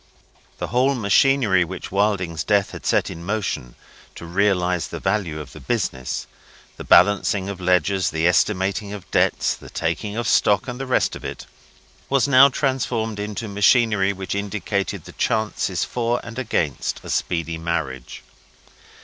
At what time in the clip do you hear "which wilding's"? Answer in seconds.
1.63-2.43